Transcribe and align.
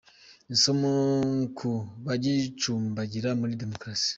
Isomo 0.53 0.91
ku 1.57 1.69
bagicumbagira 2.05 3.29
muri 3.39 3.53
Demokarasi 3.61 4.09